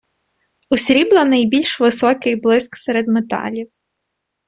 У 0.69 0.75
срібла 0.77 1.25
найбільш 1.25 1.79
високий 1.79 2.35
блиск 2.35 2.75
серед 2.75 3.07
металів 3.07 3.69